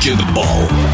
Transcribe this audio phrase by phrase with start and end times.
[0.00, 0.89] баскетбол.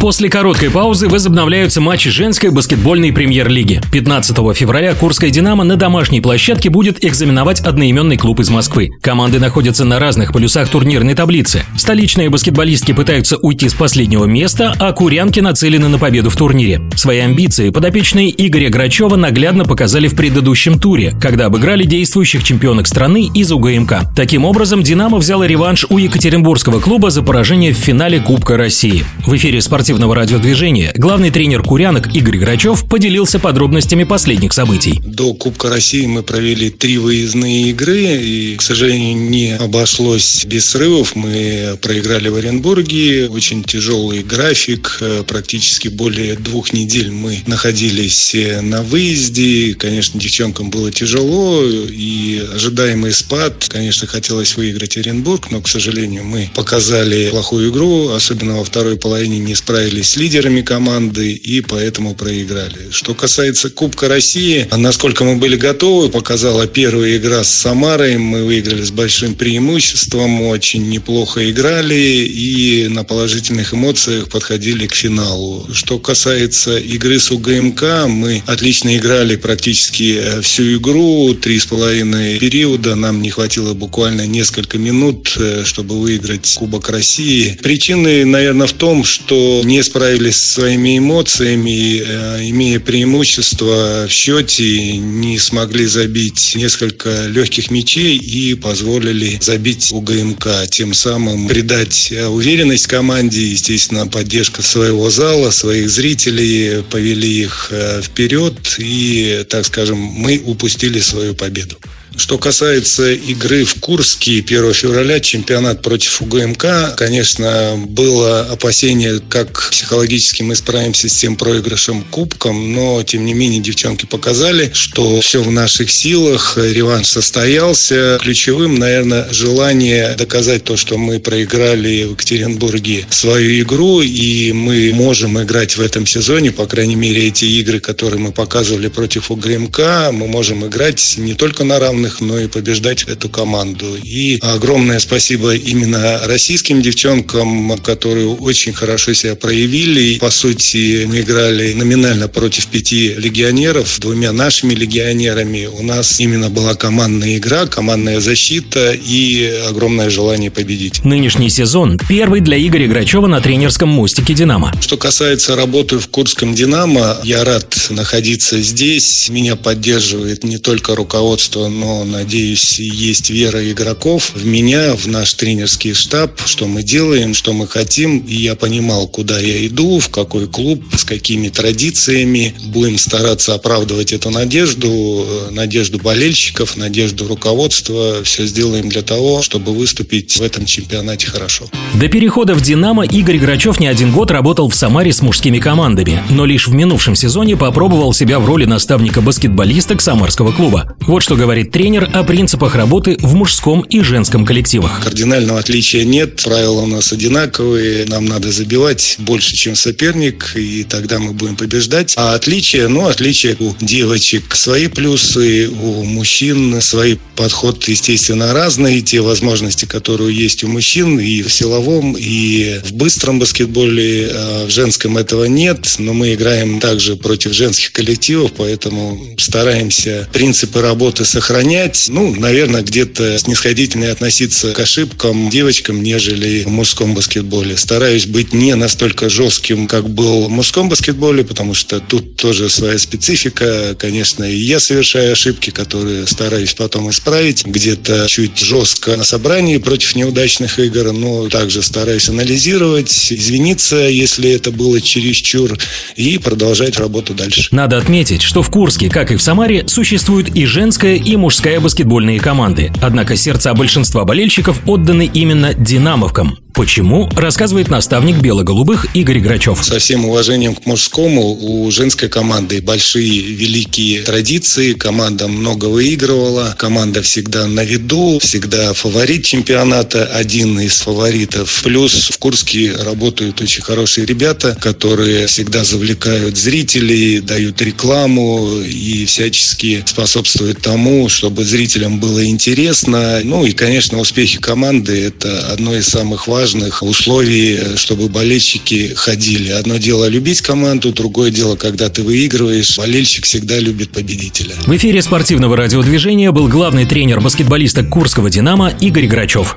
[0.00, 3.80] После короткой паузы возобновляются матчи женской баскетбольной премьер-лиги.
[3.90, 8.90] 15 февраля Курская «Динамо» на домашней площадке будет экзаменовать одноименный клуб из Москвы.
[9.02, 11.64] Команды находятся на разных полюсах турнирной таблицы.
[11.76, 16.80] Столичные баскетболистки пытаются уйти с последнего места, а курянки нацелены на победу в турнире.
[16.94, 23.28] Свои амбиции подопечные Игоря Грачева наглядно показали в предыдущем туре, когда обыграли действующих чемпионок страны
[23.34, 24.14] из УГМК.
[24.14, 29.04] Таким образом, «Динамо» взяла реванш у Екатеринбургского клуба за поражение в финале Кубка России.
[29.26, 35.00] В эфире спортивного спортивного радиодвижения главный тренер «Курянок» Игорь Грачев поделился подробностями последних событий.
[35.02, 41.16] До Кубка России мы провели три выездные игры, и, к сожалению, не обошлось без срывов.
[41.16, 49.72] Мы проиграли в Оренбурге, очень тяжелый график, практически более двух недель мы находились на выезде.
[49.72, 56.50] Конечно, девчонкам было тяжело, и ожидаемый спад, конечно, хотелось выиграть Оренбург, но, к сожалению, мы
[56.54, 62.16] показали плохую игру, особенно во второй половине не справились справились с лидерами команды и поэтому
[62.16, 62.90] проиграли.
[62.90, 68.16] Что касается Кубка России, насколько мы были готовы, показала первая игра с Самарой.
[68.16, 75.68] Мы выиграли с большим преимуществом, очень неплохо играли и на положительных эмоциях подходили к финалу.
[75.72, 82.40] Что касается игры с УГМК, мы отлично играли практически э, всю игру, три с половиной
[82.40, 82.96] периода.
[82.96, 87.56] Нам не хватило буквально несколько минут, э, чтобы выиграть Кубок России.
[87.62, 94.96] Причины, наверное, в том, что не справились со своими эмоциями, э, имея преимущество в счете,
[94.96, 102.26] не смогли забить несколько легких мячей и позволили забить у ГМК, тем самым придать э,
[102.26, 108.54] уверенность команде, естественно, поддержка своего зала, своих зрителей, повели их э, вперед.
[108.78, 111.76] И, так скажем, мы упустили свою победу.
[112.16, 120.42] Что касается игры в Курске 1 февраля, чемпионат против УГМК, конечно, было опасение, как психологически
[120.42, 125.50] мы справимся с тем проигрышем кубком, но, тем не менее, девчонки показали, что все в
[125.50, 128.18] наших силах, реванш состоялся.
[128.20, 135.40] Ключевым, наверное, желание доказать то, что мы проиграли в Екатеринбурге свою игру, и мы можем
[135.40, 140.26] играть в этом сезоне, по крайней мере, эти игры, которые мы показывали против УГМК, мы
[140.26, 143.86] можем играть не только на равных сильных, но и побеждать эту команду.
[144.02, 150.18] И огромное спасибо именно российским девчонкам, которые очень хорошо себя проявили.
[150.18, 155.66] По сути, мы играли номинально против пяти легионеров, двумя нашими легионерами.
[155.66, 161.04] У нас именно была командная игра, командная защита и огромное желание победить.
[161.04, 164.72] Нынешний сезон первый для Игоря Грачева на тренерском мостике «Динамо».
[164.80, 169.28] Что касается работы в Курском «Динамо», я рад находиться здесь.
[169.30, 175.94] Меня поддерживает не только руководство, но надеюсь, есть вера игроков в меня, в наш тренерский
[175.94, 178.18] штаб, что мы делаем, что мы хотим.
[178.20, 182.54] И я понимал, куда я иду, в какой клуб, с какими традициями.
[182.66, 188.22] Будем стараться оправдывать эту надежду, надежду болельщиков, надежду руководства.
[188.24, 191.66] Все сделаем для того, чтобы выступить в этом чемпионате хорошо.
[191.94, 196.22] До перехода в «Динамо» Игорь Грачев не один год работал в Самаре с мужскими командами,
[196.30, 200.96] но лишь в минувшем сезоне попробовал себя в роли наставника баскетболисток самарского клуба.
[201.00, 205.00] Вот что говорит тренер о принципах работы в мужском и женском коллективах.
[205.04, 211.20] Кардинального отличия нет, правила у нас одинаковые, нам надо забивать больше, чем соперник, и тогда
[211.20, 212.14] мы будем побеждать.
[212.16, 219.00] А отличия, ну, отличия у девочек свои плюсы, у мужчин свои подход, естественно, разный.
[219.00, 224.70] Те возможности, которые есть у мужчин и в силовом, и в быстром баскетболе, а в
[224.70, 231.67] женском этого нет, но мы играем также против женских коллективов, поэтому стараемся принципы работы сохранять
[231.68, 237.76] понять, ну, наверное, где-то снисходительнее относиться к ошибкам девочкам, нежели в мужском баскетболе.
[237.76, 242.96] Стараюсь быть не настолько жестким, как был в мужском баскетболе, потому что тут тоже своя
[242.96, 243.94] специфика.
[243.98, 247.66] Конечно, и я совершаю ошибки, которые стараюсь потом исправить.
[247.66, 254.70] Где-то чуть жестко на собрании против неудачных игр, но также стараюсь анализировать, извиниться, если это
[254.70, 255.76] было чересчур,
[256.16, 257.68] и продолжать работу дальше.
[257.72, 262.40] Надо отметить, что в Курске, как и в Самаре, существует и женская, и мужская баскетбольные
[262.40, 262.92] команды.
[263.02, 266.58] Однако сердца большинства болельщиков отданы именно «Динамовкам».
[266.78, 269.84] Почему, рассказывает наставник бело-голубых Игорь Грачев.
[269.84, 274.92] Со всем уважением к мужскому, у женской команды большие великие традиции.
[274.92, 281.80] Команда много выигрывала, команда всегда на виду, всегда фаворит чемпионата, один из фаворитов.
[281.82, 290.04] Плюс в Курске работают очень хорошие ребята, которые всегда завлекают зрителей, дают рекламу и всячески
[290.06, 293.40] способствуют тому, чтобы зрителям было интересно.
[293.42, 299.70] Ну и, конечно, успехи команды– это одно из самых важных условий, чтобы болельщики ходили.
[299.70, 302.98] Одно дело любить команду, другое дело, когда ты выигрываешь.
[302.98, 304.74] Болельщик всегда любит победителя.
[304.86, 309.76] В эфире спортивного радиодвижения был главный тренер баскетболиста Курского «Динамо» Игорь Грачев.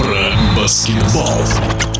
[0.00, 1.97] Про баскетбол.